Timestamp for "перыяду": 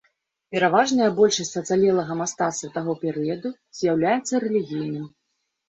3.05-3.55